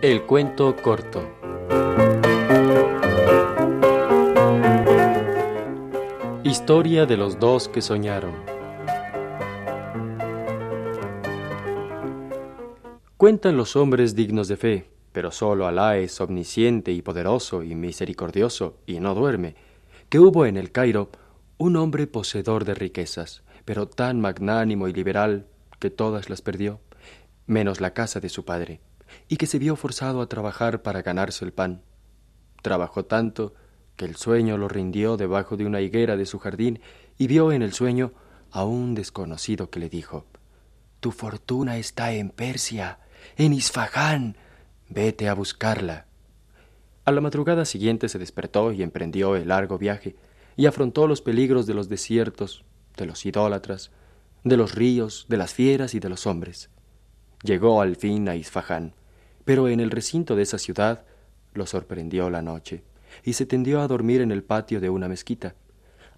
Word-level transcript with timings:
El 0.00 0.22
cuento 0.22 0.76
corto. 0.76 1.28
Historia 6.44 7.04
de 7.04 7.16
los 7.16 7.40
dos 7.40 7.68
que 7.68 7.82
soñaron. 7.82 8.32
Cuentan 13.16 13.56
los 13.56 13.74
hombres 13.74 14.14
dignos 14.14 14.46
de 14.46 14.56
fe, 14.56 14.88
pero 15.10 15.32
solo 15.32 15.66
Alá 15.66 15.98
es 15.98 16.20
omnisciente 16.20 16.92
y 16.92 17.02
poderoso 17.02 17.64
y 17.64 17.74
misericordioso 17.74 18.76
y 18.86 19.00
no 19.00 19.16
duerme, 19.16 19.56
que 20.08 20.20
hubo 20.20 20.46
en 20.46 20.56
el 20.56 20.70
Cairo 20.70 21.10
un 21.56 21.74
hombre 21.74 22.06
poseedor 22.06 22.64
de 22.64 22.74
riquezas, 22.74 23.42
pero 23.64 23.88
tan 23.88 24.20
magnánimo 24.20 24.86
y 24.86 24.92
liberal 24.92 25.48
que 25.80 25.90
todas 25.90 26.30
las 26.30 26.40
perdió, 26.40 26.78
menos 27.48 27.80
la 27.80 27.94
casa 27.94 28.20
de 28.20 28.28
su 28.28 28.44
padre, 28.44 28.80
y 29.28 29.36
que 29.36 29.46
se 29.46 29.58
vio 29.58 29.76
forzado 29.76 30.20
a 30.20 30.28
trabajar 30.28 30.82
para 30.82 31.02
ganarse 31.02 31.44
el 31.44 31.52
pan. 31.52 31.82
Trabajó 32.62 33.04
tanto 33.04 33.54
que 33.96 34.04
el 34.04 34.16
sueño 34.16 34.56
lo 34.56 34.68
rindió 34.68 35.16
debajo 35.16 35.56
de 35.56 35.66
una 35.66 35.80
higuera 35.80 36.16
de 36.16 36.26
su 36.26 36.38
jardín 36.38 36.80
y 37.18 37.26
vio 37.26 37.52
en 37.52 37.62
el 37.62 37.72
sueño 37.72 38.12
a 38.50 38.64
un 38.64 38.94
desconocido 38.94 39.70
que 39.70 39.80
le 39.80 39.88
dijo 39.88 40.24
Tu 41.00 41.10
fortuna 41.10 41.78
está 41.78 42.12
en 42.12 42.30
Persia, 42.30 43.00
en 43.36 43.52
Isfahán, 43.52 44.36
vete 44.88 45.28
a 45.28 45.34
buscarla. 45.34 46.06
A 47.04 47.12
la 47.12 47.20
madrugada 47.20 47.64
siguiente 47.64 48.08
se 48.08 48.18
despertó 48.18 48.72
y 48.72 48.82
emprendió 48.82 49.34
el 49.34 49.48
largo 49.48 49.78
viaje, 49.78 50.14
y 50.56 50.66
afrontó 50.66 51.06
los 51.06 51.22
peligros 51.22 51.66
de 51.66 51.74
los 51.74 51.88
desiertos, 51.88 52.64
de 52.96 53.06
los 53.06 53.24
idólatras, 53.24 53.90
de 54.44 54.56
los 54.56 54.74
ríos, 54.74 55.26
de 55.28 55.36
las 55.36 55.54
fieras 55.54 55.94
y 55.94 56.00
de 56.00 56.08
los 56.08 56.26
hombres. 56.26 56.70
Llegó 57.42 57.80
al 57.80 57.96
fin 57.96 58.28
a 58.28 58.36
Isfahán, 58.36 58.94
pero 59.48 59.66
en 59.68 59.80
el 59.80 59.90
recinto 59.90 60.36
de 60.36 60.42
esa 60.42 60.58
ciudad 60.58 61.06
lo 61.54 61.64
sorprendió 61.64 62.28
la 62.28 62.42
noche, 62.42 62.82
y 63.24 63.32
se 63.32 63.46
tendió 63.46 63.80
a 63.80 63.88
dormir 63.88 64.20
en 64.20 64.30
el 64.30 64.42
patio 64.42 64.78
de 64.78 64.90
una 64.90 65.08
mezquita. 65.08 65.54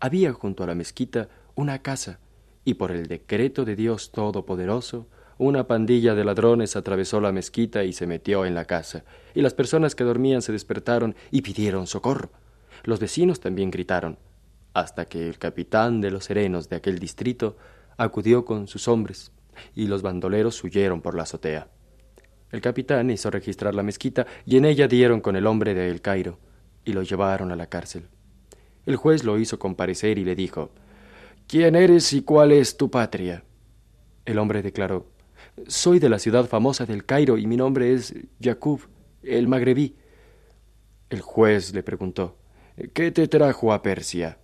Había 0.01 0.33
junto 0.33 0.65
a 0.65 0.67
la 0.67 0.75
mezquita 0.75 1.29
una 1.55 1.81
casa, 1.81 2.19
y 2.65 2.75
por 2.75 2.91
el 2.91 3.07
decreto 3.07 3.65
de 3.65 3.77
Dios 3.77 4.11
Todopoderoso, 4.11 5.07
una 5.39 5.69
pandilla 5.69 6.17
de 6.17 6.25
ladrones 6.25 6.75
atravesó 6.75 7.21
la 7.21 7.31
mezquita 7.31 7.85
y 7.85 7.93
se 7.93 8.09
metió 8.09 8.47
en 8.47 8.57
la 8.57 8.65
casa, 8.65 9.05
y 9.33 9.43
las 9.43 9.55
personas 9.55 9.95
que 9.95 10.03
dormían 10.03 10.43
se 10.43 10.51
despertaron 10.51 11.15
y 11.31 11.43
pidieron 11.43 11.87
socorro. 11.87 12.31
Los 12.83 12.99
vecinos 12.99 13.39
también 13.39 13.71
gritaron, 13.71 14.19
hasta 14.75 15.05
que 15.05 15.29
el 15.29 15.39
capitán 15.39 16.01
de 16.01 16.11
los 16.11 16.25
serenos 16.25 16.69
de 16.69 16.75
aquel 16.75 16.99
distrito 16.99 17.57
acudió 17.97 18.45
con 18.45 18.67
sus 18.67 18.89
hombres, 18.89 19.31
y 19.77 19.87
los 19.87 20.03
bandoleros 20.03 20.65
huyeron 20.65 21.01
por 21.01 21.15
la 21.15 21.23
azotea. 21.23 21.69
El 22.53 22.61
capitán 22.61 23.11
hizo 23.11 23.31
registrar 23.31 23.75
la 23.75 23.83
mezquita 23.83 24.27
y 24.45 24.57
en 24.57 24.65
ella 24.65 24.89
dieron 24.89 25.21
con 25.21 25.37
el 25.37 25.47
hombre 25.47 25.75
de 25.75 25.89
El 25.89 26.01
Cairo 26.01 26.39
y 26.85 26.93
lo 26.93 27.03
llevaron 27.03 27.53
a 27.53 27.57
la 27.57 27.67
cárcel. 27.67 28.09
El 28.87 28.97
juez 28.97 29.25
lo 29.25 29.39
hizo 29.39 29.59
comparecer 29.59 30.19
y 30.19 30.25
le 30.25 30.35
dijo 30.35 30.71
¿Quién 31.47 31.77
eres 31.77 32.13
y 32.13 32.23
cuál 32.23 32.53
es 32.53 32.77
tu 32.77 32.91
patria? 32.91 33.45
El 34.25 34.39
hombre 34.39 34.63
declaró 34.63 35.07
Soy 35.67 35.99
de 35.99 36.09
la 36.09 36.19
ciudad 36.19 36.47
famosa 36.47 36.87
del 36.87 37.05
Cairo 37.05 37.39
y 37.39 37.47
mi 37.47 37.57
nombre 37.57 37.93
es 37.93 38.15
Jacob, 38.41 38.81
el 39.23 39.47
magrebí. 39.47 39.97
El 41.09 41.21
juez 41.21 41.73
le 41.73 41.83
preguntó 41.83 42.37
¿Qué 42.95 43.13
te 43.13 43.29
trajo 43.29 43.73
a 43.73 43.83
Persia? 43.83 44.39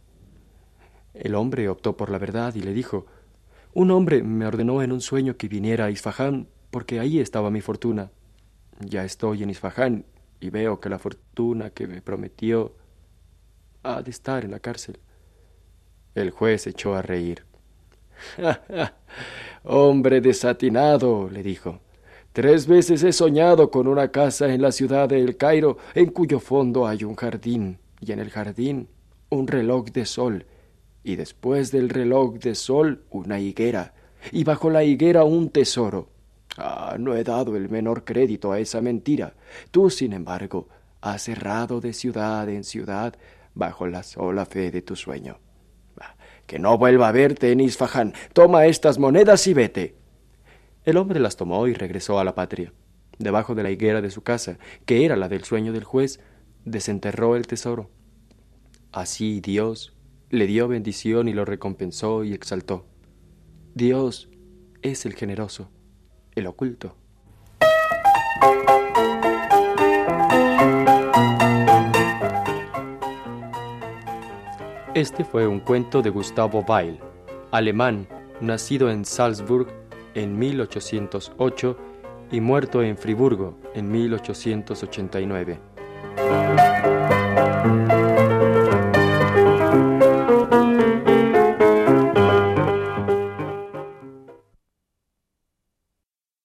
El 1.14 1.34
hombre 1.34 1.68
optó 1.68 1.96
por 1.96 2.10
la 2.10 2.18
verdad 2.18 2.54
y 2.54 2.60
le 2.60 2.72
dijo 2.72 3.06
Un 3.72 3.90
hombre 3.90 4.22
me 4.22 4.46
ordenó 4.46 4.82
en 4.82 4.92
un 4.92 5.00
sueño 5.00 5.36
que 5.36 5.48
viniera 5.48 5.86
a 5.86 5.90
Isfahán 5.90 6.48
porque 6.70 7.00
ahí 7.00 7.20
estaba 7.20 7.50
mi 7.50 7.61
fortuna. 7.61 8.11
Ya 8.81 9.05
estoy 9.05 9.42
en 9.42 9.50
Isfahán 9.50 10.05
y 10.40 10.51
veo 10.51 10.80
que 10.80 10.89
la 10.89 10.98
fortuna 10.98 11.70
que 11.70 11.86
me 11.86 12.02
prometió 12.02 12.74
ha 13.83 14.02
de 14.02 14.11
estar 14.11 14.45
en 14.45 14.51
la 14.51 14.61
cárcel. 14.61 14.98
El 16.14 16.30
juez 16.30 16.67
echó 16.67 16.95
a 16.95 17.02
reír. 17.02 17.45
Hombre 19.64 20.20
desatinado, 20.20 21.29
le 21.30 21.42
dijo. 21.42 21.80
Tres 22.33 22.67
veces 22.67 23.02
he 23.02 23.13
soñado 23.13 23.70
con 23.70 23.86
una 23.86 24.11
casa 24.11 24.52
en 24.52 24.61
la 24.61 24.73
ciudad 24.73 25.08
de 25.08 25.23
El 25.23 25.36
Cairo, 25.36 25.79
en 25.95 26.11
cuyo 26.11 26.39
fondo 26.39 26.86
hay 26.86 27.05
un 27.05 27.17
jardín, 27.17 27.79
y 28.01 28.13
en 28.13 28.19
el 28.19 28.30
jardín 28.30 28.89
un 29.30 29.46
reloj 29.46 29.86
de 29.86 30.05
sol, 30.05 30.45
y 31.02 31.17
después 31.17 31.73
del 31.73 31.89
reloj 31.89 32.35
de 32.35 32.55
sol 32.55 33.05
una 33.11 33.40
higuera, 33.40 33.95
y 34.33 34.45
bajo 34.45 34.70
la 34.70 34.85
higuera 34.85 35.24
un 35.24 35.51
tesoro. 35.51 36.11
Ah, 36.58 36.96
no 36.98 37.14
he 37.14 37.24
dado 37.24 37.56
el 37.56 37.68
menor 37.68 38.05
crédito 38.05 38.52
a 38.52 38.58
esa 38.58 38.80
mentira. 38.80 39.34
Tú, 39.70 39.90
sin 39.90 40.12
embargo, 40.12 40.68
has 41.00 41.28
errado 41.28 41.80
de 41.80 41.92
ciudad 41.92 42.48
en 42.48 42.64
ciudad 42.64 43.14
bajo 43.55 43.86
la 43.86 44.02
sola 44.02 44.46
fe 44.46 44.70
de 44.70 44.83
tu 44.83 44.96
sueño. 44.96 45.39
Que 46.46 46.58
no 46.58 46.78
vuelva 46.78 47.08
a 47.08 47.12
verte 47.12 47.50
en 47.50 47.61
Isfahán. 47.61 48.14
Toma 48.33 48.66
estas 48.66 48.98
monedas 48.98 49.46
y 49.48 49.55
vete. 49.55 49.96
El 50.84 50.96
hombre 50.96 51.18
las 51.18 51.36
tomó 51.36 51.66
y 51.66 51.74
regresó 51.74 52.20
a 52.20 52.24
la 52.24 52.36
patria. 52.36 52.72
Debajo 53.18 53.56
de 53.56 53.64
la 53.64 53.70
higuera 53.70 54.00
de 54.00 54.11
su 54.11 54.22
casa, 54.22 54.58
que 54.84 55.05
era 55.05 55.16
la 55.16 55.28
del 55.28 55.42
sueño 55.42 55.72
del 55.72 55.83
juez, 55.83 56.20
desenterró 56.64 57.34
el 57.34 57.48
tesoro. 57.48 57.90
Así 58.92 59.40
Dios 59.40 59.96
le 60.30 60.46
dio 60.46 60.68
bendición 60.68 61.27
y 61.27 61.33
lo 61.33 61.45
recompensó 61.45 62.22
y 62.22 62.33
exaltó. 62.33 62.86
Dios 63.74 64.28
es 64.83 65.05
el 65.05 65.14
generoso 65.14 65.70
el 66.36 66.47
oculto. 66.47 66.95
Este 74.95 75.25
fue 75.25 75.46
un 75.46 75.61
cuento 75.61 76.01
de 76.01 76.11
Gustavo 76.11 76.64
Weil, 76.67 77.01
alemán, 77.51 78.07
nacido 78.41 78.91
en 78.91 79.05
Salzburg 79.05 79.67
en 80.14 80.39
1808 80.39 81.77
y 82.30 82.41
muerto 82.41 82.83
en 82.83 82.96
Friburgo 82.96 83.58
en 83.75 83.91
1889. 83.91 85.58